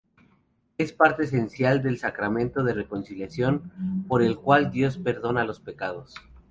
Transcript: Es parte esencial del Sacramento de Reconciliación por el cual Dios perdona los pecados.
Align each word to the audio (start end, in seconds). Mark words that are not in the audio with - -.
Es 0.79 0.93
parte 0.93 1.25
esencial 1.25 1.83
del 1.83 1.99
Sacramento 1.99 2.63
de 2.63 2.73
Reconciliación 2.73 3.71
por 4.07 4.23
el 4.23 4.35
cual 4.39 4.71
Dios 4.71 4.97
perdona 4.97 5.43
los 5.45 5.59
pecados. 5.59 6.15